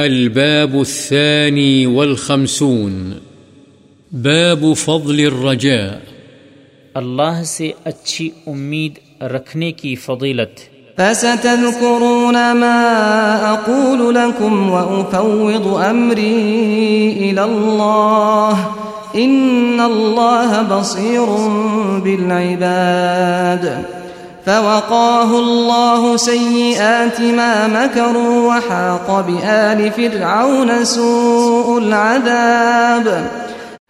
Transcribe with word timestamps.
الباب 0.00 0.74
الثاني 0.74 1.86
والخمسون. 1.86 3.12
باب 4.12 4.64
فضل 4.76 5.26
الرجاء. 5.26 5.98
اللہ 6.94 7.44
سے 7.44 7.70
اچھی 7.84 8.30
امید 8.46 9.22
رکھنے 9.22 9.72
کی 9.72 9.94
فضیلت۔ 9.94 10.60
فستذكرون 10.96 12.34
ما 12.34 13.56
أقول 13.56 14.14
لكم 14.14 14.70
وأفوض 14.70 15.90
أمري 15.90 16.50
إلى 17.12 17.40
الله 17.40 18.54
إن 19.14 19.80
الله 19.80 20.62
بصير 20.68 21.48
بالعباد. 22.02 23.99
فوقاه 24.50 25.34
الله 25.38 26.16
سيئات 26.16 27.18
ما 27.34 27.52
مكروا 27.74 28.38
وحاق 28.46 29.10
بآل 29.26 29.82
فرعون 29.96 30.70
سوء 30.84 31.76
العذاب. 31.76 33.06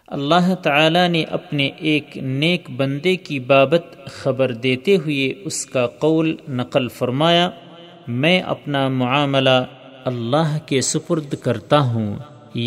اللہ 0.08 0.52
تعالی 0.62 1.06
نے 1.08 1.22
اپنے 1.30 1.70
ایک 1.90 2.16
نیک 2.42 2.68
بندے 2.76 3.16
کی 3.28 3.38
بابت 3.48 3.96
خبر 4.12 4.52
دیتے 4.64 4.96
ہوئے 4.96 5.32
اس 5.44 5.64
کا 5.66 5.86
قول 5.98 6.34
نقل 6.60 6.88
فرمایا، 6.98 7.48
میں 8.20 8.38
اپنا 8.56 8.86
معاملہ 9.00 9.58
اللہ 10.04 10.56
کے 10.66 10.80
سپرد 10.92 11.34
کرتا 11.42 11.78
ہوں، 11.92 12.14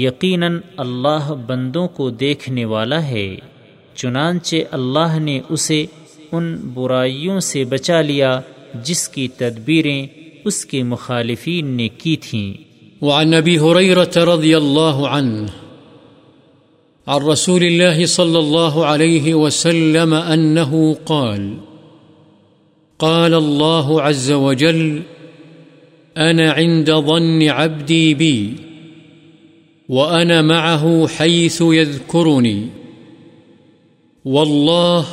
یقیناً 0.02 0.60
اللہ 0.78 1.34
بندوں 1.48 1.88
کو 1.98 2.10
دیکھنے 2.26 2.66
والا 2.76 3.04
ہے، 3.08 3.28
چنانچہ 3.96 4.56
اللہ 4.72 5.20
نے 5.20 5.40
اسے 5.50 5.86
ان 6.34 6.58
برائیوں 6.74 7.40
سے 7.40 7.64
بچا 7.64 8.02
لیا 8.02 8.42
جس 8.84 9.10
کی 9.10 9.28
تدبیریں 9.28 10.08
اس 10.46 10.66
کے 10.66 10.84
مخالفین 10.84 11.66
نے 11.66 11.88
کی 11.88 12.16
تھیں۔ 12.16 12.74
وعن 13.02 13.34
ابي 13.34 13.58
هريره 13.58 14.34
رضي 14.34 14.56
الله 14.56 15.06
عنه، 15.06 15.46
عن 17.08 17.22
رسول 17.22 17.64
الله 17.64 18.06
صلى 18.06 18.40
الله 18.40 18.86
عليه 18.86 19.34
وسلم 19.34 20.16
أنه 20.34 20.94
قال 21.04 21.54
قال 22.98 23.34
الله 23.34 24.02
عز 24.02 24.32
وجل، 24.32 25.00
أنا 26.16 26.52
عند 26.52 26.90
ظن 27.06 27.50
عبدي 27.50 28.14
بي، 28.14 28.54
وأنا 29.90 30.42
معه 30.42 31.06
حيث 31.18 31.62
يذكرني، 31.62 32.62
والله 34.26 35.04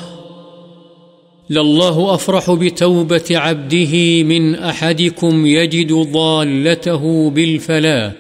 لله 1.50 2.14
أفرح 2.14 2.50
بتوبة 2.50 3.24
عبده 3.30 4.22
من 4.22 4.54
أحدكم 4.54 5.46
يجد 5.46 5.92
ضالته 5.92 7.30
بالفلاح 7.30 8.12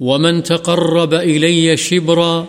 ومن 0.00 0.42
تقرب 0.42 1.14
إلي 1.14 1.76
شبرا 1.76 2.46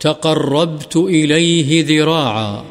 تقربت 0.00 0.96
إليه 0.96 1.84
ذراعا 1.88 2.64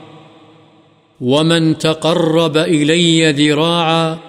ومن 1.21 1.77
تقرب 1.77 2.57
إلي 2.57 3.31
ذراعا 3.31 4.19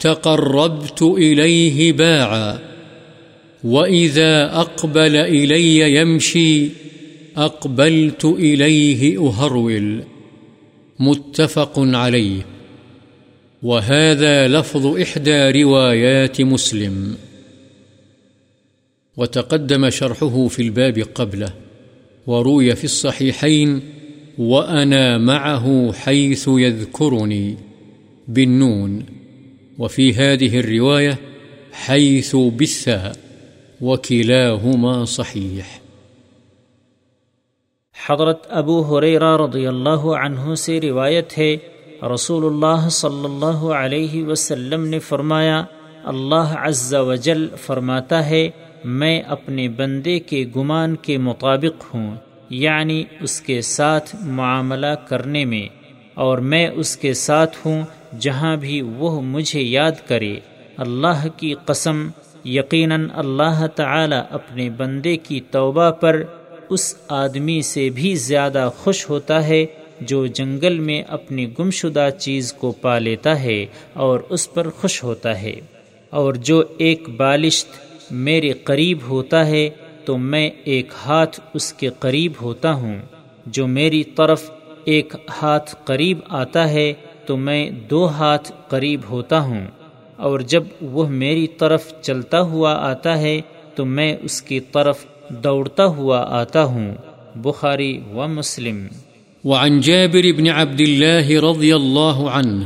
تقربت 0.00 1.02
إليه 1.02 1.92
باعا 1.92 2.58
وإذا 3.64 4.60
أقبل 4.60 5.16
إلي 5.16 5.96
يمشي 5.96 6.68
أقبلت 7.36 8.24
إليه 8.24 9.28
أهرول 9.28 10.13
متفق 10.98 11.72
عليه 11.76 12.46
وهذا 13.62 14.48
لفظ 14.48 14.86
إحدى 14.86 15.62
روايات 15.62 16.40
مسلم. 16.40 17.16
وتقدم 19.16 19.90
شرحه 19.90 20.48
في 20.48 20.62
الباب 20.62 20.98
قبله. 20.98 21.54
وروي 22.26 22.74
في 22.76 22.84
الصحيحين 22.84 23.80
وأنا 24.38 25.18
معه 25.18 25.92
حيث 25.92 26.48
يذكرني 26.48 27.56
بالنون. 28.28 29.06
وفي 29.78 30.14
هذه 30.14 30.60
الرواية 30.60 31.18
حيث 31.72 32.36
بالثاء. 32.36 33.16
وكلاهما 33.80 35.04
صحيح. 35.04 35.83
حضرت 38.08 38.46
ابو 38.50 38.80
حریرہ 38.82 39.36
رضی 39.36 39.66
اللہ 39.66 40.02
عنہ 40.16 40.54
سے 40.54 40.80
روایت 40.80 41.36
ہے 41.38 41.56
رسول 42.14 42.44
اللہ 42.44 42.88
صلی 42.88 43.24
اللہ 43.24 43.62
علیہ 43.74 44.24
وسلم 44.26 44.84
نے 44.86 44.98
فرمایا، 44.98 45.62
اللہ 46.04 46.52
عز 46.58 46.94
و 46.94 47.14
جل 47.16 47.46
فرماتا 47.56 48.24
ہے، 48.26 48.48
میں 48.84 49.20
اپنے 49.28 49.68
بندے 49.68 50.18
کے 50.20 50.44
گمان 50.56 50.96
کے 50.96 51.16
مطابق 51.20 51.84
ہوں 51.94 52.14
یعنی 52.50 53.02
اس 53.20 53.40
کے 53.40 53.60
ساتھ 53.68 54.14
معاملہ 54.32 54.94
کرنے 55.08 55.44
میں، 55.44 55.66
اور 56.14 56.38
میں 56.50 56.66
اس 56.70 56.96
کے 56.96 57.12
ساتھ 57.22 57.56
ہوں 57.66 57.82
جہاں 58.20 58.54
بھی 58.56 58.80
وہ 58.98 59.20
مجھے 59.22 59.62
یاد 59.62 60.06
کرے۔ 60.08 60.34
اللہ 60.78 61.26
کی 61.36 61.54
قسم، 61.66 62.06
یقیناً 62.50 63.08
اللہ 63.16 63.66
تعالی 63.76 64.20
اپنے 64.30 64.70
بندے 64.76 65.16
کی 65.18 65.40
توبہ 65.50 65.90
پر 66.00 66.22
اس 66.74 66.94
آدمی 67.08 67.62
سے 67.62 67.90
بھی 67.90 68.14
زیادہ 68.14 68.70
خوش 68.78 69.10
ہوتا 69.10 69.46
ہے 69.46 69.66
جو 70.00 70.26
جنگل 70.26 70.78
میں 70.78 71.02
اپنی 71.08 71.46
گمشدہ 71.58 72.08
چیز 72.18 72.52
کو 72.52 72.72
پا 72.72 72.98
لیتا 72.98 73.42
ہے 73.42 73.66
اور 73.92 74.20
اس 74.28 74.54
پر 74.54 74.70
خوش 74.70 75.04
ہوتا 75.04 75.42
ہے۔ 75.42 75.54
اور 76.10 76.34
جو 76.34 76.62
ایک 76.78 77.08
بالشت 77.08 77.68
میرے 78.10 78.52
قریب 78.52 78.98
ہوتا 79.08 79.46
ہے، 79.46 79.70
تو 80.04 80.18
میں 80.18 80.50
ایک 80.64 80.92
ہاتھ 81.06 81.40
اس 81.54 81.72
کے 81.72 81.88
قریب 81.98 82.32
ہوتا 82.42 82.72
ہوں۔ 82.72 82.96
جو 83.46 83.66
میری 83.66 84.04
طرف 84.04 84.50
ایک 84.84 85.14
ہاتھ 85.42 85.76
قریب 85.84 86.18
آتا 86.28 86.70
ہے، 86.70 86.92
تو 87.26 87.36
میں 87.36 87.70
دو 87.70 88.08
ہاتھ 88.08 88.52
قریب 88.68 89.00
ہوتا 89.10 89.40
ہوں۔ 89.40 89.66
اور 90.16 90.40
جب 90.40 90.62
وہ 90.82 91.08
میری 91.08 91.46
طرف 91.46 92.02
چلتا 92.02 92.40
ہوا 92.40 92.72
آتا 92.72 93.18
ہے، 93.18 93.40
تو 93.74 93.84
میں 93.84 94.16
اس 94.22 94.42
کی 94.42 94.60
طرف 94.60 95.06
دوڑتا 95.28 95.84
ہوا 95.84 96.18
آتا 96.18 96.64
ہوں، 96.64 96.94
بخاری 97.34 98.00
و 98.14 98.28
مسلم۔ 98.28 98.86
وعن 99.44 99.80
جابر 99.80 100.32
بن 100.36 100.48
عبد 100.48 100.80
الله 100.80 101.50
رضي 101.50 101.72
الله 101.72 102.28
عنه 102.28 102.62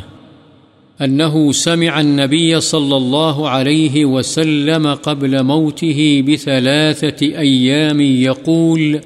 أنه 1.05 1.51
سمع 1.53 1.97
النبي 1.97 2.61
صلى 2.61 2.97
الله 2.97 3.49
عليه 3.49 4.05
وسلم 4.05 4.95
قبل 4.95 5.43
موته 5.43 6.23
بثلاثة 6.27 7.27
أيام 7.39 8.01
يقول، 8.01 8.97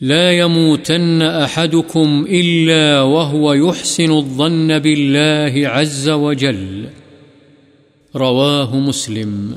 لا 0.00 0.30
يموتن 0.30 1.22
أحدكم 1.22 2.24
إلا 2.30 3.02
وهو 3.02 3.54
يحسن 3.54 4.10
الظن 4.10 4.68
بالله 4.82 5.68
عز 5.68 6.08
وجل۔ 6.08 6.84
رواه 8.14 8.76
مسلم۔ 8.76 9.52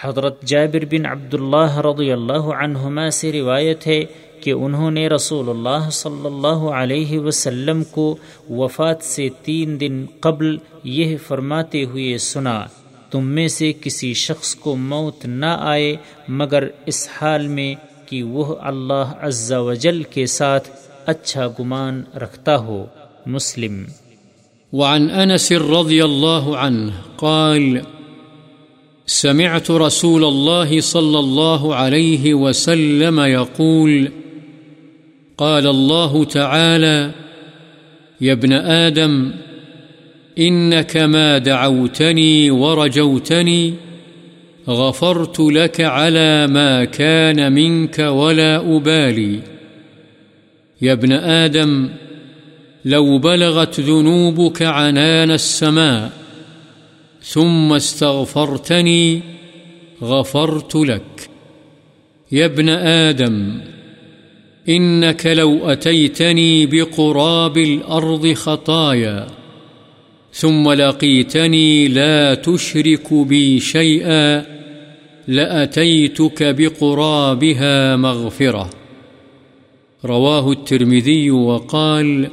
حضرت 0.00 0.42
جابر 0.42 0.84
بن 0.90 1.06
عبداللہ 1.06 1.78
رضی 1.78 2.12
اللہ 2.12 2.32
عنہما 2.32 3.10
سے 3.10 3.32
روایت 3.32 3.86
ہے 3.86 4.04
کہ 4.40 4.50
انہوں 4.50 4.90
نے 4.90 5.08
رسول 5.08 5.48
اللہ 5.48 5.90
صلی 5.90 6.26
اللہ 6.26 6.68
علیہ 6.76 7.18
وسلم 7.18 7.84
کو 7.84 8.16
وفات 8.50 9.02
سے 9.02 9.28
تین 9.42 9.80
دن 9.80 10.06
قبل 10.20 10.56
یہ 10.84 11.16
فرماتے 11.26 11.84
ہوئے 11.84 12.18
سنا، 12.18 12.66
تم 13.10 13.26
میں 13.26 13.48
سے 13.48 13.72
کسی 13.80 14.14
شخص 14.14 14.54
کو 14.54 14.76
موت 14.76 15.26
نہ 15.26 15.56
آئے، 15.58 15.96
مگر 16.28 16.64
اس 16.86 17.08
حال 17.16 17.48
میں 17.48 17.74
کہ 18.06 18.22
وہ 18.22 18.54
اللہ 18.60 19.12
عز 19.20 19.52
و 19.52 19.74
جل 19.74 20.02
کے 20.02 20.26
ساتھ 20.26 20.68
اچھا 21.06 21.48
گمان 21.60 22.02
رکھتا 22.16 22.56
ہو۔ 22.56 22.84
مسلم۔ 23.26 23.84
وعن 24.72 25.06
انس 25.14 25.52
رضی 25.52 26.00
اللہ 26.00 26.56
عنہ 26.58 26.90
قال 27.16 27.78
سمعت 29.06 29.70
رسول 29.70 30.24
الله 30.24 30.80
صلى 30.80 31.18
الله 31.18 31.74
عليه 31.74 32.34
وسلم 32.34 33.20
يقول 33.20 34.08
قال 35.38 35.66
الله 35.66 36.24
تعالى 36.24 37.10
يا 38.20 38.32
ابن 38.32 38.52
آدم 38.52 39.32
إنك 40.38 40.96
ما 40.96 41.38
دعوتني 41.38 42.50
ورجوتني 42.50 43.74
غفرت 44.68 45.40
لك 45.40 45.80
على 45.80 46.46
ما 46.46 46.84
كان 46.84 47.52
منك 47.52 47.98
ولا 47.98 48.76
أبالي 48.76 49.40
يا 50.82 50.92
ابن 50.92 51.12
آدم، 51.12 51.88
لو 52.84 53.18
بلغت 53.18 53.80
ذنوبك 53.80 54.62
عنان 54.62 55.30
السماء 55.30 56.23
ثم 57.24 57.72
استغفرتني 57.72 59.22
غفرت 60.02 60.76
لك. 60.76 61.30
يا 62.32 62.44
ابن 62.44 62.68
آدم، 62.68 63.60
إنك 64.68 65.26
لو 65.26 65.70
أتيتني 65.70 66.66
بقراب 66.66 67.58
الأرض 67.58 68.32
خطايا، 68.32 69.26
ثم 70.32 70.72
لقيتني 70.72 71.88
لا 71.88 72.34
تشرك 72.34 73.14
بي 73.14 73.60
شيئا، 73.60 74.46
لأتيتك 75.28 76.42
بقرابها 76.42 77.96
مغفرة. 77.96 78.70
رواه 80.04 80.52
الترمذي 80.52 81.30
وقال 81.30 82.28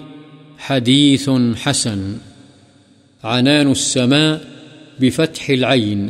حديث 0.58 1.30
حسن. 1.56 2.18
عنان 3.24 3.72
السماء 3.72 4.51
بفتح 5.02 5.50
العين. 5.50 6.10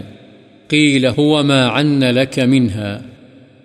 قيل 0.72 1.06
هو 1.06 1.44
ما 1.44 1.68
عن 1.68 2.04
لك 2.04 2.40
منها. 2.40 3.02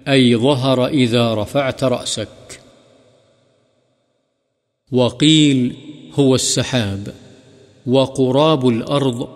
أي 0.08 0.36
ظهر 0.36 0.86
إذا 0.86 1.34
رفعت 1.34 1.84
رأسك. 1.84 2.60
وقيل 4.92 5.72
هو 6.18 6.34
السحاب. 6.34 7.08
وقراب 7.86 8.68
الأرض 8.68 9.28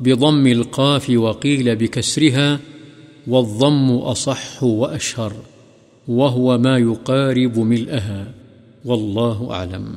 بضم 0.00 0.46
القاف 0.46 1.10
وقيل 1.10 1.76
بكسرها. 1.76 2.58
والضم 3.26 3.92
أصح 3.92 4.62
وأشهر. 4.62 5.32
وهو 6.08 6.58
ما 6.58 6.78
يقارب 6.78 7.58
ملئها 7.58 8.24
والله 8.84 9.50
أعلم. 9.50 9.96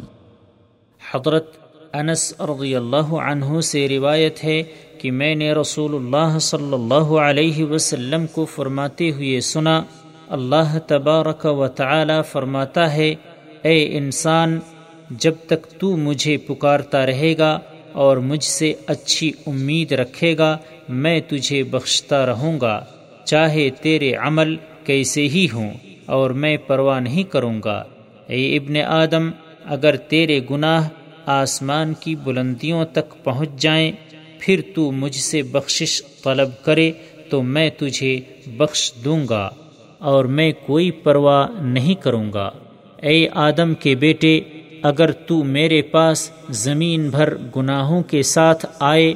حضرت 1.11 1.57
انس 1.93 2.41
رضی 2.41 2.75
اللہ 2.75 3.13
عنہ 3.13 3.61
سے 3.61 3.87
روایت 3.89 4.43
ہے 4.43 4.63
کہ 5.05 5.11
میں 5.11 5.35
نے 5.35 5.51
رسول 5.53 5.95
اللہ 5.95 6.37
صلی 6.39 6.73
اللہ 6.73 7.11
علیہ 7.21 7.63
وسلم 7.63 8.25
کو 8.27 8.45
فرماتے 8.45 9.11
ہوئے 9.11 9.41
سنا، 9.41 9.83
اللہ 10.27 10.77
تبارک 10.87 11.45
و 11.45 11.67
تعالی 11.67 12.13
فرماتا 12.31 12.93
ہے، 12.93 13.15
اے 13.61 13.75
انسان، 13.97 14.59
جب 15.11 15.33
تک 15.47 15.67
تو 15.79 15.97
مجھے 15.97 16.37
پکارتا 16.37 17.05
رہے 17.05 17.33
گا 17.37 17.59
اور 17.93 18.17
مجھ 18.17 18.43
سے 18.43 18.73
اچھی 18.87 19.31
امید 19.47 19.91
رکھے 19.91 20.37
گا، 20.37 20.57
میں 20.89 21.19
تجھے 21.27 21.63
بخشتا 21.63 22.25
رہوں 22.25 22.59
گا، 22.61 22.79
چاہے 23.25 23.69
تیرے 23.81 24.13
عمل 24.13 24.55
کیسے 24.83 25.27
ہی 25.27 25.47
ہوں 25.53 25.71
اور 26.05 26.29
میں 26.29 26.57
پرواہ 26.57 26.99
نہیں 26.99 27.23
کروں 27.23 27.59
گا۔ 27.65 27.83
اے 28.27 28.57
ابن 28.57 28.77
آدم، 28.87 29.29
اگر 29.65 29.95
تیرے 29.95 30.39
گناہ 30.49 30.89
آسمان 31.25 31.93
کی 31.99 32.15
بلندیوں 32.15 32.85
تک 32.85 33.23
پہنچ 33.23 33.49
جائیں 33.59 33.91
پھر 34.39 34.61
تو 34.75 34.91
مجھ 34.91 35.15
سے 35.15 35.41
بخشش 35.41 36.01
طلب 36.23 36.49
کرے 36.65 36.91
تو 37.29 37.41
میں 37.43 37.69
تجھے 37.77 38.19
بخش 38.47 38.91
دوں 39.05 39.25
گا 39.29 39.49
اور 39.99 40.25
میں 40.25 40.51
کوئی 40.65 40.91
پرواہ 40.91 41.47
نہیں 41.61 41.95
کروں 41.95 42.33
گا۔ 42.33 42.49
اے 43.01 43.27
آدم 43.33 43.73
کے 43.73 43.95
بیٹے، 43.95 44.39
اگر 44.81 45.11
تو 45.11 45.43
میرے 45.43 45.81
پاس 45.81 46.29
زمین 46.49 47.09
بھر 47.09 47.35
گناہوں 47.55 48.03
کے 48.03 48.21
ساتھ 48.21 48.65
آئے 48.79 49.13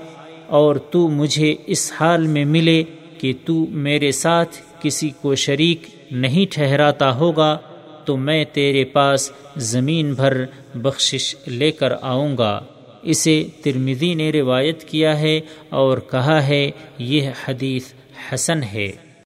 اور 0.47 0.75
تو 0.75 1.07
مجھے 1.09 1.55
اس 1.67 1.91
حال 1.99 2.27
میں 2.27 2.45
ملے 2.45 2.83
کہ 3.17 3.33
تو 3.45 3.65
میرے 3.69 4.11
ساتھ 4.11 4.57
کسی 4.81 5.09
کو 5.21 5.35
شریک 5.35 5.87
نہیں 6.11 6.45
ٹھہراتا 6.51 7.15
ہوگا، 7.15 7.57
تو 8.05 8.17
میں 8.17 8.45
تیرے 8.53 8.83
پاس 8.83 9.31
زمین 9.57 10.13
بھر 10.13 10.45
بخشش 10.75 11.35
لے 11.47 11.71
کر 11.71 11.93
آؤں 12.01 12.37
گا۔ 12.37 12.59
اسے 13.03 13.43
ترمذی 13.63 14.13
نے 14.13 14.31
روایت 14.31 14.83
کیا 14.83 15.19
ہے 15.19 15.39
اور 15.69 15.97
کہا 15.97 16.47
ہے 16.47 16.71
یہ 16.97 17.29
حدیث 17.45 17.93
حسن 18.33 18.63
ہے۔ 18.63 18.91